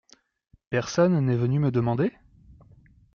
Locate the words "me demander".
1.59-2.11